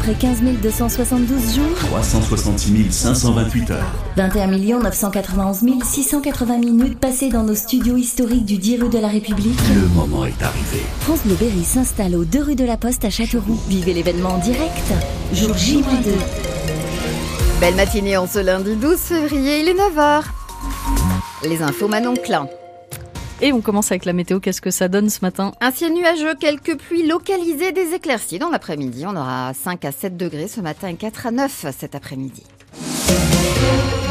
après 0.00 0.14
15 0.14 0.40
272 0.62 1.56
jours 1.56 1.76
366 1.76 2.90
528 2.90 3.70
heures. 3.70 3.92
21 4.16 4.80
991 4.80 5.62
680 5.84 6.56
minutes 6.56 6.98
passées 6.98 7.28
dans 7.28 7.42
nos 7.42 7.54
studios 7.54 7.96
historiques 7.96 8.46
du 8.46 8.56
10 8.56 8.82
rue 8.82 8.88
de 8.88 8.98
la 8.98 9.08
République. 9.08 9.58
Le 9.74 9.86
moment 9.88 10.24
est 10.24 10.42
arrivé. 10.42 10.82
France 11.00 11.20
Bleu 11.26 11.34
Berry 11.34 11.64
s'installe 11.64 12.16
aux 12.16 12.24
2 12.24 12.42
rue 12.42 12.54
de 12.54 12.64
la 12.64 12.78
Poste 12.78 13.04
à 13.04 13.10
Châteauroux. 13.10 13.60
Vivez 13.68 13.92
l'événement 13.92 14.30
en 14.30 14.38
direct. 14.38 14.92
Jour 15.34 15.54
J-2. 15.54 15.84
Belle 17.60 17.74
matinée 17.74 18.16
en 18.16 18.26
ce 18.26 18.38
lundi 18.38 18.76
12 18.76 18.96
février, 18.96 19.60
il 19.60 19.68
est 19.68 19.74
9h. 19.74 20.22
Les 21.46 21.60
infos 21.60 21.88
Manon 21.88 22.14
Klein. 22.14 22.46
Et 23.42 23.52
on 23.54 23.62
commence 23.62 23.90
avec 23.90 24.04
la 24.04 24.12
météo. 24.12 24.38
Qu'est-ce 24.38 24.60
que 24.60 24.70
ça 24.70 24.88
donne 24.88 25.08
ce 25.08 25.20
matin 25.22 25.52
Un 25.60 25.72
ciel 25.72 25.94
nuageux, 25.94 26.34
quelques 26.34 26.76
pluies 26.76 27.06
localisées, 27.06 27.72
des 27.72 27.94
éclaircies 27.94 28.38
dans 28.38 28.50
l'après-midi. 28.50 29.04
On 29.06 29.16
aura 29.16 29.54
5 29.54 29.84
à 29.86 29.92
7 29.92 30.16
degrés 30.16 30.48
ce 30.48 30.60
matin 30.60 30.88
et 30.88 30.94
4 30.94 31.26
à 31.26 31.30
9 31.30 31.66
cet 31.76 31.94
après-midi. 31.94 32.42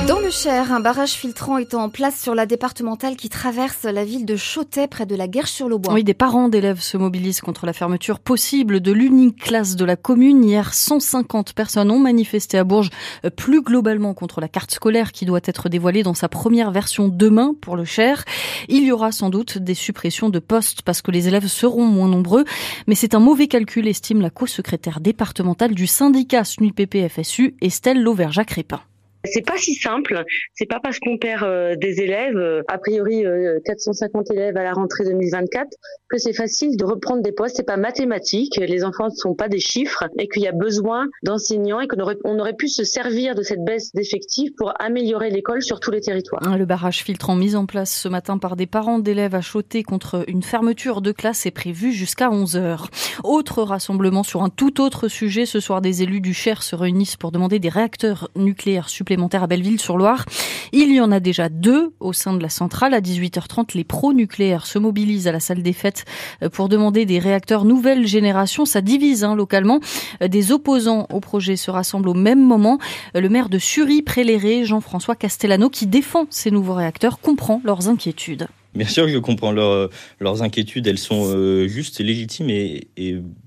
Dans 0.10 0.20
le 0.20 0.32
Cher, 0.32 0.74
un 0.74 0.80
barrage 0.80 1.12
filtrant 1.12 1.60
est 1.60 1.76
en 1.76 1.88
place 1.88 2.20
sur 2.20 2.34
la 2.34 2.48
départementale 2.48 3.16
qui 3.16 3.30
traverse 3.30 3.84
la 3.84 4.04
ville 4.04 4.26
de 4.26 4.36
Chotet 4.36 4.88
près 4.88 5.06
de 5.06 5.14
la 5.14 5.28
Guerche-sur-le-Bois. 5.28 5.94
Oui, 5.94 6.04
des 6.04 6.16
parents 6.16 6.50
d'élèves 6.50 6.82
se 6.82 6.98
mobilisent 6.98 7.42
contre 7.42 7.68
la 7.68 7.74
fermeture 7.74 8.20
possible 8.20 8.80
de 8.80 8.92
l'unique 8.92 9.40
classe 9.40 9.76
de 9.76 9.86
la 9.86 9.96
commune. 9.96 10.44
Hier, 10.44 10.74
150 10.74 11.54
personnes 11.54 11.92
ont 11.92 12.00
manifesté 12.00 12.58
à 12.58 12.64
Bourges, 12.64 12.90
euh, 13.24 13.30
plus 13.30 13.62
globalement 13.62 14.16
contre 14.16 14.42
la 14.42 14.48
carte 14.48 14.72
scolaire 14.72 15.12
qui 15.12 15.28
doit 15.28 15.42
être 15.44 15.70
dévoilée 15.70 16.02
dans 16.02 16.16
sa 16.16 16.28
première 16.28 16.72
version 16.72 17.08
demain 17.08 17.54
pour 17.62 17.76
le 17.76 17.86
Cher. 17.86 18.26
Il 18.68 18.84
y 18.84 18.92
aura 18.92 19.12
sans 19.12 19.30
doute 19.30 19.60
des 19.60 19.76
suppressions 19.76 20.30
de 20.30 20.40
postes 20.40 20.82
parce 20.82 21.04
que 21.04 21.12
les 21.12 21.28
élèves 21.28 21.46
seront 21.46 21.86
moins 21.86 22.10
nombreux, 22.10 22.46
mais 22.88 22.96
c'est 22.96 23.14
un 23.14 23.20
mauvais 23.20 23.48
calcul, 23.48 23.88
estime 23.88 24.22
la 24.22 24.32
co-secrétaire 24.32 25.02
départementale 25.02 25.76
du 25.76 25.86
syndicat 25.86 26.46
SNUIPP-FSU, 26.46 27.58
Estelle 27.62 28.02
Lauvergeat-Crépin. 28.02 28.82
C'est 29.26 29.46
pas 29.46 29.58
si 29.58 29.76
simple. 29.76 30.24
C'est 30.54 30.66
pas 30.66 30.80
parce 30.82 31.00
qu'on 31.00 31.18
perd 31.18 31.44
euh, 31.44 31.76
des 31.76 32.00
élèves, 32.00 32.38
euh, 32.38 32.62
a 32.70 32.78
priori 32.78 33.26
450 33.66 34.32
euh, 34.32 34.34
élèves 34.34 34.56
à 34.56 34.64
la 34.64 34.72
rentrée 34.72 35.04
2024, 35.04 35.68
que 36.08 36.18
c'est 36.18 36.34
facile 36.34 36.78
de 36.78 36.86
reprendre 36.86 37.22
des 37.22 37.34
postes. 37.34 37.58
C'est 37.58 37.66
pas 37.66 37.78
mathématique. 37.78 38.56
Les 38.56 38.84
enfants 38.86 39.10
ne 39.10 39.16
sont 39.16 39.36
pas 39.36 39.50
des 39.50 39.60
chiffres 39.60 40.06
et 40.18 40.28
qu'il 40.30 40.44
y 40.44 40.48
a 40.48 40.54
besoin 40.54 41.08
d'enseignants 41.24 41.82
et 41.82 41.88
qu'on 41.88 42.00
aurait, 42.00 42.16
on 42.24 42.40
aurait 42.40 42.54
pu 42.54 42.70
se 42.70 42.86
servir 42.86 43.36
de 43.36 43.44
cette 43.44 43.64
baisse 43.64 43.92
d'effectifs 43.94 44.52
pour 44.58 44.74
améliorer 44.80 45.30
l'école 45.30 45.62
sur 45.62 45.82
tous 45.82 45.92
les 45.92 46.02
territoires. 46.02 46.58
Le 46.58 46.66
barrage 46.66 47.04
filtrant 47.04 47.36
mis 47.36 47.56
en 47.56 47.66
place 47.66 47.94
ce 47.94 48.08
matin 48.08 48.38
par 48.38 48.56
des 48.56 48.68
parents 48.68 49.00
d'élèves 49.00 49.36
à 49.36 49.42
Choter 49.42 49.84
contre 49.84 50.24
une 50.28 50.44
fermeture 50.44 51.02
de 51.02 51.12
classe 51.12 51.46
est 51.46 51.52
prévu 51.52 51.92
jusqu'à 51.92 52.32
11 52.32 52.56
heures. 52.56 52.90
Autre 53.26 53.64
rassemblement 53.64 54.24
sur 54.24 54.44
un 54.44 54.50
tout 54.50 54.82
autre 54.82 55.10
sujet. 55.10 55.46
Ce 55.46 55.60
soir, 55.60 55.82
des 55.82 56.04
élus 56.04 56.22
du 56.22 56.34
Cher 56.34 56.64
se 56.64 56.76
réunissent 56.76 57.18
pour 57.18 57.32
demander 57.32 57.60
des 57.60 57.70
réacteurs 57.70 58.30
nucléaires 58.36 58.88
supplémentaires 58.88 59.09
à 59.16 59.48
Belleville-sur-Loire. 59.48 60.26
Il 60.72 60.94
y 60.94 61.02
en 61.02 61.12
a 61.12 61.20
déjà 61.20 61.50
deux 61.50 61.94
au 62.00 62.14
sein 62.14 62.34
de 62.34 62.42
la 62.42 62.50
centrale. 62.50 62.94
À 62.94 63.02
18h30, 63.02 63.76
les 63.76 63.84
pro-nucléaires 63.84 64.66
se 64.66 64.78
mobilisent 64.78 65.28
à 65.28 65.32
la 65.32 65.40
salle 65.40 65.64
des 65.64 65.74
fêtes 65.74 66.06
euh, 66.44 66.50
pour 66.50 66.70
demander 66.70 67.06
des 67.06 67.20
réacteurs 67.20 67.66
nouvelle 67.66 68.06
génération. 68.06 68.66
Ça 68.66 68.82
divise 68.82 69.24
hein, 69.24 69.36
localement. 69.36 69.80
Euh, 70.22 70.28
des 70.28 70.52
opposants 70.52 71.08
au 71.12 71.20
projet 71.20 71.56
se 71.56 71.72
rassemblent 71.72 72.10
au 72.10 72.14
même 72.14 72.44
moment. 72.44 72.78
Euh, 73.16 73.22
le 73.22 73.30
maire 73.30 73.50
de 73.50 73.58
Sury-Préléré, 73.58 74.66
Jean-François 74.66 75.16
Castellano, 75.16 75.70
qui 75.70 75.88
défend 75.88 76.26
ces 76.30 76.52
nouveaux 76.52 76.76
réacteurs, 76.76 77.20
comprend 77.20 77.62
leurs 77.64 77.88
inquiétudes. 77.90 78.48
Bien 78.76 78.88
sûr 78.88 79.08
je 79.08 79.18
comprends 79.18 79.52
leurs 79.52 80.44
inquiétudes, 80.44 80.88
elles 80.88 81.00
sont 81.00 81.26
euh, 81.28 81.68
justes 81.68 82.00
légitimes 82.00 82.50
et, 82.50 82.88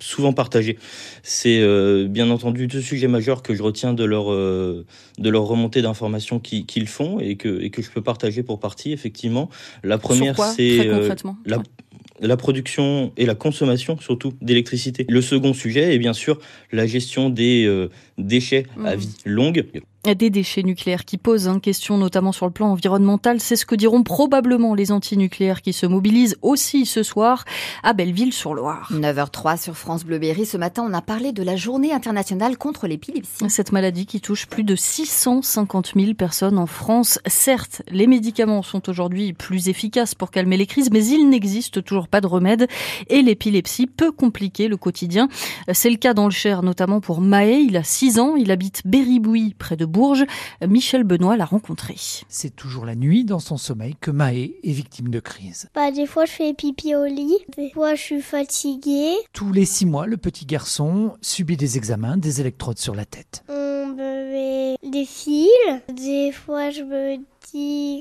souvent 0.01 0.33
partagées. 0.33 0.79
C'est 1.23 1.61
euh, 1.61 2.09
bien 2.09 2.29
entendu 2.31 2.67
deux 2.67 2.81
sujets 2.81 3.09
majeurs 3.09 3.42
que 3.42 3.55
je 3.55 3.62
retiens 3.62 3.95
de 3.95 4.05
leur, 4.05 4.33
euh, 4.33 4.84
de 5.19 5.31
leur 5.31 5.45
remontée 5.45 5.81
d'informations 5.81 6.41
qu'ils 6.41 6.89
font 6.89 7.20
et 7.20 7.37
que, 7.37 7.61
et 7.61 7.70
que 7.70 7.83
je 7.83 7.91
peux 7.91 8.03
partager 8.03 8.42
pour 8.42 8.59
partie, 8.59 8.92
effectivement. 8.92 9.48
La 9.84 9.98
première, 9.98 10.36
c'est 10.39 10.91
la, 11.47 11.63
la 12.20 12.36
production 12.36 13.13
et 13.17 13.27
la 13.27 13.35
consommation 13.35 13.97
surtout 13.98 14.33
d'électricité. 14.41 15.07
Le 15.08 15.23
second 15.23 15.52
sujet 15.55 15.95
est 15.95 15.98
bien 15.98 16.14
sûr 16.14 16.41
la 16.73 16.86
gestion 16.86 17.30
des 17.30 17.89
déchets 18.18 18.67
à 18.85 18.97
mmh. 18.97 18.98
vie 18.98 19.17
longue 19.24 19.67
des 20.05 20.30
déchets 20.30 20.64
nucléaires 20.64 21.05
qui 21.05 21.17
posent 21.17 21.46
une 21.46 21.61
question 21.61 21.96
notamment 21.96 22.33
sur 22.33 22.46
le 22.46 22.52
plan 22.52 22.73
environnemental. 22.73 23.40
C'est 23.40 23.55
ce 23.55 23.64
que 23.64 23.77
diront 23.77 24.02
probablement 24.02 24.74
les 24.74 24.90
antinucléaires 24.90 25.63
qui 25.63 25.73
se 25.73 25.86
mobilisent 25.86 26.36
aussi 26.42 26.86
ce 26.86 27.02
soir 27.05 27.45
à 27.85 27.92
Belleville-sur-Loire. 27.92 28.91
9h03 28.92 29.62
sur 29.62 29.77
France 29.77 30.05
Bleu 30.05 30.18
Berry. 30.18 30.45
Ce 30.45 30.57
matin, 30.57 30.85
on 30.89 30.92
a 30.92 31.02
parlé 31.02 31.33
de 31.33 31.45
la 31.45 31.55
journée 31.55 31.92
internationale 31.92 32.58
contre 32.58 32.89
l'épilepsie. 32.89 33.48
Cette 33.48 33.70
maladie 33.70 34.07
qui 34.07 34.20
touche 34.20 34.46
plus 34.46 34.64
de 34.64 34.74
650 34.74 35.92
000 35.96 36.14
personnes 36.14 36.58
en 36.58 36.67
France. 36.67 37.20
Certes, 37.27 37.83
les 37.89 38.08
médicaments 38.08 38.62
sont 38.62 38.89
aujourd'hui 38.89 39.33
plus 39.33 39.68
efficaces 39.68 40.17
pour 40.17 40.33
calmer 40.33 40.57
les 40.57 40.67
crises, 40.67 40.91
mais 40.91 41.07
il 41.07 41.29
n'existe 41.29 41.85
toujours 41.85 42.08
pas 42.08 42.20
de 42.20 42.27
remède 42.27 42.67
et 43.08 43.23
l'épilepsie 43.23 43.86
peut 43.86 44.11
compliquer 44.11 44.67
le 44.67 44.77
quotidien. 44.77 45.29
C'est 45.73 45.91
le 45.91 45.96
cas 45.96 46.12
dans 46.12 46.24
le 46.24 46.33
Cher, 46.33 46.62
notamment 46.62 47.01
pour 47.01 47.20
Maë. 47.20 47.62
Il 47.68 47.77
a 47.77 47.85
6 47.85 48.18
ans, 48.18 48.35
il 48.35 48.51
habite 48.51 48.83
Béribouy, 48.85 49.55
près 49.57 49.77
de 49.77 49.92
Bourges. 49.92 50.25
Michel 50.67 51.05
Benoît 51.05 51.36
l'a 51.36 51.45
rencontré. 51.45 51.95
C'est 52.29 52.57
toujours 52.57 52.86
la 52.86 52.95
nuit 52.95 53.25
dans 53.25 53.39
son 53.39 53.57
sommeil 53.57 53.95
que 54.01 54.11
Maë 54.11 54.57
est 54.64 54.73
victime 54.73 55.08
de 55.08 55.20
crise. 55.20 55.69
Bah, 55.75 55.91
des 55.91 56.07
fois, 56.07 56.25
je 56.25 56.33
fais 56.33 56.55
pipi 56.55 56.95
au 56.95 57.05
lit. 57.05 57.39
Des 57.57 57.70
fois, 57.70 57.95
je 57.95 58.01
suis 58.01 58.23
fatiguée. 58.23 59.14
Tous 59.33 59.53
les 59.53 59.64
six 59.67 59.86
mois, 59.86 60.07
le 60.07 60.17
petit 60.17 60.47
garçon 60.47 61.17
subit 61.20 61.57
des 61.57 61.77
examens, 61.77 62.17
des 62.17 62.41
électrodes 62.41 62.79
sur 62.79 62.95
la 62.95 63.05
tête. 63.05 63.45
On 63.48 63.86
me 63.89 64.33
met 64.33 64.91
des 64.91 65.05
fils. 65.05 65.48
Des 65.95 66.33
fois, 66.33 66.70
je 66.70 66.83
me 66.83 67.19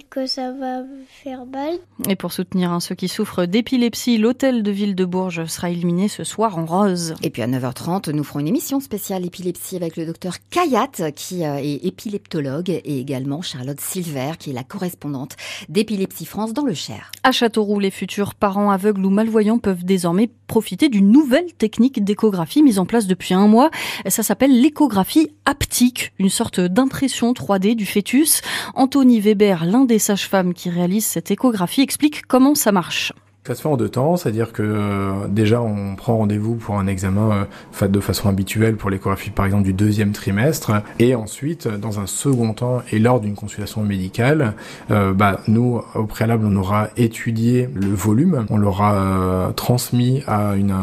que 0.09 0.28
ça 0.28 0.52
va 0.52 0.84
faire 1.07 1.46
mal. 1.46 1.75
Et 2.07 2.16
pour 2.16 2.31
soutenir 2.31 2.72
hein, 2.72 2.79
ceux 2.79 2.96
qui 2.96 3.07
souffrent 3.07 3.46
d'épilepsie, 3.46 4.18
l'hôtel 4.18 4.63
de 4.63 4.72
ville 4.72 4.96
de 4.96 5.03
Bourges 5.06 5.46
sera 5.46 5.69
illuminé 5.69 6.07
ce 6.07 6.24
soir 6.24 6.57
en 6.57 6.66
rose. 6.66 7.16
Et 7.22 7.29
puis 7.29 7.41
à 7.41 7.47
9h30, 7.47 8.12
nous 8.12 8.24
ferons 8.24 8.40
une 8.40 8.47
émission 8.47 8.79
spéciale 8.79 9.25
épilepsie 9.25 9.75
avec 9.75 9.97
le 9.97 10.06
docteur 10.06 10.35
Kayat, 10.50 11.12
qui 11.16 11.46
euh, 11.46 11.57
est 11.57 11.85
épileptologue, 11.85 12.69
et 12.69 13.00
également 13.00 13.41
Charlotte 13.41 13.79
Silver, 13.79 14.31
qui 14.40 14.52
est 14.52 14.53
la 14.53 14.63
correspondante 14.63 15.35
d'Épilepsie 15.69 16.25
France 16.25 16.53
dans 16.53 16.66
le 16.66 16.73
Cher. 16.73 17.12
À 17.23 17.31
Châteauroux, 17.31 17.79
les 17.79 17.91
futurs 17.91 18.35
parents 18.35 18.72
aveugles 18.72 19.06
ou 19.06 19.09
malvoyants 19.09 19.59
peuvent 19.59 19.84
désormais 19.84 20.29
profiter 20.47 20.90
d'une 20.90 21.12
nouvelle 21.12 21.53
technique 21.53 22.03
d'échographie 22.03 22.63
mise 22.63 22.79
en 22.79 22.85
place 22.85 23.08
depuis 23.08 23.34
un 23.34 23.47
mois. 23.47 23.72
Ça 24.08 24.23
s'appelle 24.23 24.59
l'échographie 24.62 25.29
haptique, 25.46 26.13
une 26.19 26.29
sorte 26.29 26.59
d'impression 26.59 27.31
3D 27.34 27.75
du 27.75 27.85
fœtus. 27.85 28.41
Anthony 28.75 29.19
L'un 29.40 29.86
des 29.86 30.00
sages-femmes 30.00 30.53
qui 30.53 30.69
réalise 30.69 31.06
cette 31.06 31.31
échographie, 31.31 31.81
explique 31.81 32.25
comment 32.28 32.56
ça 32.56 32.72
marche. 32.72 33.14
Ça 33.44 33.56
se 33.56 33.63
fait 33.63 33.69
en 33.69 33.75
deux 33.75 33.90
temps, 33.90 34.18
c'est-à-dire 34.18 34.53
que 34.53 34.62
euh, 34.62 35.28
déjà 35.28 35.63
on 35.63 35.96
prend 35.96 36.16
rendez-vous 36.18 36.53
pour 36.53 36.78
un 36.78 36.85
examen 36.85 37.47
euh, 37.81 37.88
de 37.88 38.00
façon 38.00 38.29
habituelle 38.29 38.75
pour 38.75 38.91
l'échographie 38.91 39.31
par 39.31 39.47
exemple 39.47 39.63
du 39.63 39.74
deuxième 39.74 40.12
trimestre, 40.12 40.74
et 41.00 41.16
ensuite 41.16 41.68
dans 41.68 42.00
un 42.00 42.06
second 42.06 42.53
temps 42.53 42.84
et 42.91 43.00
lors 43.00 43.19
d'une 43.19 43.34
consultation 43.34 43.81
médicale, 43.81 44.53
euh, 44.91 45.12
bah, 45.12 45.40
nous 45.47 45.81
au 45.96 46.03
préalable 46.03 46.46
on 46.46 46.56
aura 46.56 46.90
étudié 46.97 47.68
le 47.74 47.88
volume, 47.88 48.46
on 48.52 48.57
l'aura 48.57 49.52
transmis 49.56 50.22
à 50.28 50.53
une, 50.56 50.75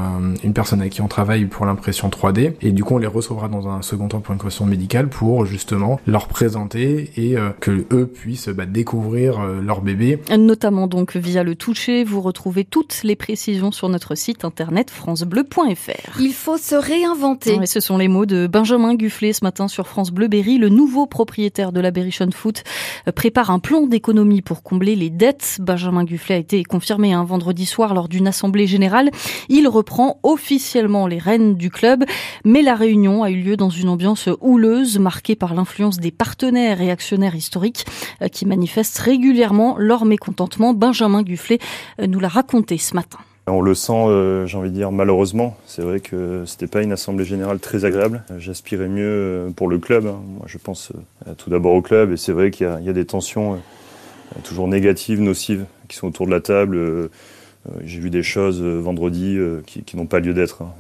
une 0.42 0.52
personne 0.52 0.80
avec 0.80 0.94
qui 0.94 1.00
on 1.00 1.06
travaille 1.06 1.44
pour 1.44 1.64
l'impression 1.64 2.08
3D, 2.08 2.54
et 2.60 2.72
du 2.72 2.82
coup 2.82 2.96
on 2.96 2.98
les 2.98 3.06
recevra 3.06 3.46
dans 3.46 3.68
un 3.68 3.82
second 3.82 4.08
temps 4.08 4.18
pour 4.18 4.32
une 4.32 4.40
consultation 4.40 4.66
médicale 4.66 5.06
pour 5.06 5.46
justement 5.46 6.00
leur 6.08 6.26
présenter 6.26 7.12
et 7.16 7.36
que 7.60 7.84
eux 7.92 8.08
puissent 8.08 8.48
bah, 8.48 8.66
découvrir 8.66 9.46
leur 9.62 9.80
bébé. 9.80 10.18
Notamment 10.36 10.88
donc 10.88 11.14
via 11.14 11.44
le 11.44 11.54
toucher, 11.54 12.02
vous 12.02 12.20
retrouvez 12.20 12.47
Trouvez 12.48 12.64
toutes 12.64 13.02
les 13.04 13.14
précisions 13.14 13.72
sur 13.72 13.90
notre 13.90 14.14
site 14.14 14.42
internet 14.42 14.90
francebleu.fr. 14.90 16.18
Il 16.18 16.32
faut 16.32 16.56
se 16.56 16.74
réinventer. 16.74 17.58
ce 17.66 17.78
sont 17.78 17.98
les 17.98 18.08
mots 18.08 18.24
de 18.24 18.46
Benjamin 18.46 18.94
Gufflet 18.94 19.34
ce 19.34 19.44
matin 19.44 19.68
sur 19.68 19.86
France 19.86 20.10
Bleu 20.10 20.28
Berry. 20.28 20.56
Le 20.56 20.70
nouveau 20.70 21.04
propriétaire 21.04 21.72
de 21.72 21.80
la 21.80 21.90
Berrichon 21.90 22.30
Foot 22.32 22.64
euh, 23.06 23.12
prépare 23.12 23.50
un 23.50 23.58
plan 23.58 23.86
d'économie 23.86 24.40
pour 24.40 24.62
combler 24.62 24.96
les 24.96 25.10
dettes. 25.10 25.58
Benjamin 25.60 26.04
Gufflet 26.04 26.36
a 26.36 26.38
été 26.38 26.64
confirmé 26.64 27.12
un 27.12 27.22
vendredi 27.22 27.66
soir 27.66 27.92
lors 27.92 28.08
d'une 28.08 28.26
assemblée 28.26 28.66
générale. 28.66 29.10
Il 29.50 29.68
reprend 29.68 30.18
officiellement 30.22 31.06
les 31.06 31.18
rênes 31.18 31.54
du 31.54 31.68
club, 31.68 32.06
mais 32.46 32.62
la 32.62 32.76
réunion 32.76 33.24
a 33.24 33.30
eu 33.30 33.42
lieu 33.42 33.56
dans 33.58 33.68
une 33.68 33.90
ambiance 33.90 34.30
houleuse 34.40 34.98
marquée 34.98 35.36
par 35.36 35.52
l'influence 35.52 35.98
des 35.98 36.12
partenaires 36.12 36.80
et 36.80 36.90
actionnaires 36.90 37.34
historiques 37.34 37.84
euh, 38.22 38.28
qui 38.28 38.46
manifestent 38.46 39.00
régulièrement 39.00 39.76
leur 39.76 40.06
mécontentement. 40.06 40.72
Benjamin 40.72 41.22
Gufflet 41.22 41.58
euh, 42.00 42.06
nous 42.06 42.20
l'a 42.20 42.37
ce 42.78 42.94
matin. 42.94 43.18
On 43.46 43.62
le 43.62 43.74
sent, 43.74 43.92
euh, 43.92 44.46
j'ai 44.46 44.58
envie 44.58 44.70
de 44.70 44.74
dire, 44.74 44.92
malheureusement. 44.92 45.56
C'est 45.66 45.82
vrai 45.82 46.00
que 46.00 46.44
c'était 46.46 46.66
pas 46.66 46.82
une 46.82 46.92
assemblée 46.92 47.24
générale 47.24 47.58
très 47.58 47.84
agréable. 47.84 48.22
J'aspirais 48.38 48.88
mieux 48.88 49.06
euh, 49.06 49.50
pour 49.50 49.68
le 49.68 49.78
club. 49.78 50.06
Hein. 50.06 50.20
Moi, 50.36 50.44
je 50.46 50.58
pense 50.58 50.92
euh, 51.26 51.32
tout 51.34 51.48
d'abord 51.48 51.72
au 51.72 51.82
club. 51.82 52.12
Et 52.12 52.16
c'est 52.16 52.32
vrai 52.32 52.50
qu'il 52.50 52.66
y, 52.66 52.88
a 52.88 52.92
des 52.92 53.06
tensions 53.06 53.58
toujours 54.44 54.68
négatives, 54.68 55.20
nocives, 55.20 55.64
qui 55.88 55.96
sont 55.96 56.08
autour 56.08 56.26
de 56.26 56.30
la 56.30 56.40
table. 56.40 57.10
J'ai 57.84 58.00
vu 58.00 58.10
des 58.10 58.22
choses 58.22 58.62
vendredi 58.62 59.38
qui, 59.66 59.82
qui 59.82 59.96
n'ont 59.96 60.06
pas 60.06 60.20
lieu 60.20 60.34
d'être 60.34 60.62
hein, 60.62 60.72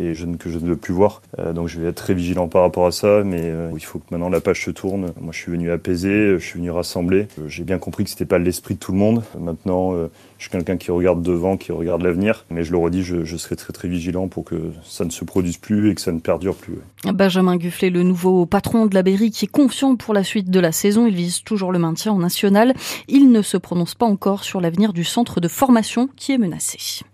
et, 0.00 0.14
je 0.14 0.26
que 0.38 0.50
je 0.50 0.58
ne 0.58 0.66
veux 0.66 0.76
plus 0.76 0.92
voir. 0.92 1.22
donc 1.54 1.68
je 1.68 1.80
vais 1.80 1.88
être 1.88 1.96
très 1.96 2.14
vigilant 2.14 2.48
par 2.48 2.62
rapport 2.62 2.86
à 2.86 2.92
ça, 2.92 3.22
mais 3.24 3.52
il 3.74 3.84
faut 3.84 3.98
que 3.98 4.04
maintenant 4.10 4.28
la 4.28 4.40
page 4.40 4.64
se 4.64 4.70
tourne. 4.70 5.12
Moi, 5.20 5.32
je 5.32 5.38
suis 5.38 5.52
venu 5.52 5.70
apaiser, 5.70 6.38
je 6.38 6.44
suis 6.44 6.58
venu 6.58 6.70
rassembler. 6.70 7.28
J'ai 7.46 7.64
bien 7.64 7.78
compris 7.78 8.04
que 8.04 8.10
c'était 8.10 8.24
pas 8.26 8.38
l'esprit 8.38 8.74
de 8.74 8.80
tout 8.80 8.92
le 8.92 8.98
monde. 8.98 9.22
Maintenant, 9.38 9.94
je 10.38 10.42
suis 10.44 10.50
quelqu'un 10.50 10.76
qui 10.76 10.90
regarde 10.90 11.22
devant, 11.22 11.56
qui 11.56 11.72
regarde 11.72 12.02
l'avenir, 12.02 12.44
mais 12.50 12.62
je 12.64 12.72
le 12.72 12.78
redis, 12.78 13.02
je, 13.02 13.24
je, 13.24 13.36
serai 13.36 13.56
très 13.56 13.72
très 13.72 13.88
vigilant 13.88 14.28
pour 14.28 14.44
que 14.44 14.72
ça 14.84 15.04
ne 15.04 15.10
se 15.10 15.24
produise 15.24 15.56
plus 15.56 15.90
et 15.90 15.94
que 15.94 16.00
ça 16.00 16.12
ne 16.12 16.18
perdure 16.18 16.54
plus. 16.54 16.74
Benjamin 17.04 17.56
Gufflet, 17.56 17.90
le 17.90 18.02
nouveau 18.02 18.46
patron 18.46 18.86
de 18.86 18.94
la 18.94 19.02
Berry, 19.02 19.30
qui 19.30 19.46
est 19.46 19.48
confiant 19.48 19.96
pour 19.96 20.12
la 20.12 20.24
suite 20.24 20.50
de 20.50 20.60
la 20.60 20.72
saison, 20.72 21.06
il 21.06 21.14
vise 21.14 21.42
toujours 21.42 21.72
le 21.72 21.78
maintien 21.78 22.12
en 22.12 22.18
national. 22.18 22.74
Il 23.08 23.30
ne 23.30 23.42
se 23.42 23.56
prononce 23.56 23.94
pas 23.94 24.06
encore 24.06 24.44
sur 24.44 24.60
l'avenir 24.60 24.92
du 24.92 25.04
centre 25.04 25.40
de 25.40 25.48
formation 25.48 26.08
qui 26.16 26.32
est 26.32 26.38
menacé. 26.38 27.04